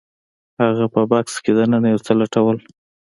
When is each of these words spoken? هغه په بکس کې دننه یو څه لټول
هغه 0.61 0.85
په 0.93 1.01
بکس 1.09 1.35
کې 1.43 1.51
دننه 1.57 1.87
یو 1.93 2.03
څه 2.05 2.13
لټول 2.21 2.57